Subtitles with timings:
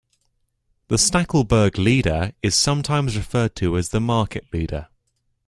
[0.87, 4.87] The Stackelberg leader is sometimes referred to as the Market Leader.